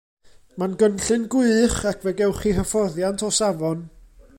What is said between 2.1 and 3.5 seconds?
gewch chi hyfforddiant o